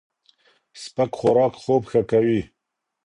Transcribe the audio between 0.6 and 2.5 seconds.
سپک خوراک خوب ښه کوي.